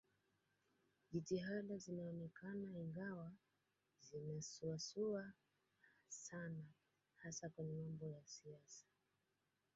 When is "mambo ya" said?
7.75-8.21